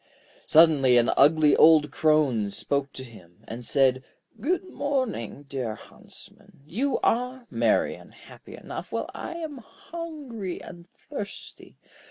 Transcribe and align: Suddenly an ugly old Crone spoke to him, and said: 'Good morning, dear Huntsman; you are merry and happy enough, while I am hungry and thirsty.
Suddenly 0.47 0.97
an 0.97 1.11
ugly 1.15 1.55
old 1.55 1.91
Crone 1.91 2.49
spoke 2.49 2.91
to 2.93 3.03
him, 3.03 3.43
and 3.47 3.63
said: 3.63 4.03
'Good 4.39 4.63
morning, 4.67 5.43
dear 5.43 5.75
Huntsman; 5.75 6.61
you 6.65 6.99
are 7.01 7.45
merry 7.51 7.93
and 7.93 8.11
happy 8.11 8.55
enough, 8.55 8.91
while 8.91 9.11
I 9.13 9.35
am 9.35 9.59
hungry 9.59 10.59
and 10.59 10.87
thirsty. 11.07 11.77